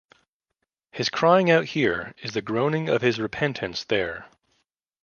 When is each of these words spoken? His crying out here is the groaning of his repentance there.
His 0.89 1.09
crying 1.09 1.51
out 1.51 1.63
here 1.65 2.15
is 2.23 2.33
the 2.33 2.41
groaning 2.41 2.89
of 2.89 3.03
his 3.03 3.19
repentance 3.19 3.83
there. 3.83 4.25